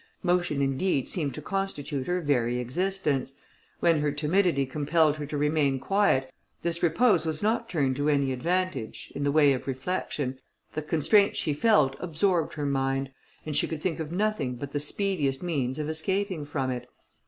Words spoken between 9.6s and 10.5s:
reflection: